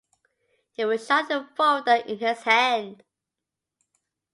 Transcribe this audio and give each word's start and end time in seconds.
He 0.71 0.83
was 0.83 1.05
shot 1.05 1.29
with 1.29 1.43
a 1.43 1.49
folder 1.55 1.91
in 1.93 2.17
his 2.17 2.39
hand. 2.41 3.03